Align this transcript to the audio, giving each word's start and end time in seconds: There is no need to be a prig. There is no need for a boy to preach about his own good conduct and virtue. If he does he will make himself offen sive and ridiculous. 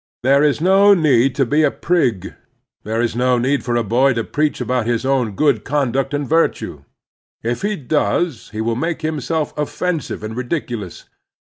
There 0.23 0.41
is 0.43 0.59
no 0.59 0.95
need 0.95 1.35
to 1.35 1.45
be 1.45 1.61
a 1.61 1.69
prig. 1.69 2.33
There 2.83 3.03
is 3.03 3.15
no 3.15 3.37
need 3.37 3.63
for 3.63 3.75
a 3.75 3.83
boy 3.83 4.13
to 4.15 4.23
preach 4.23 4.59
about 4.59 4.87
his 4.87 5.05
own 5.05 5.35
good 5.35 5.63
conduct 5.63 6.11
and 6.15 6.27
virtue. 6.27 6.85
If 7.43 7.61
he 7.61 7.75
does 7.75 8.49
he 8.49 8.61
will 8.61 8.75
make 8.75 9.03
himself 9.03 9.53
offen 9.55 9.99
sive 9.99 10.23
and 10.23 10.35
ridiculous. 10.35 11.03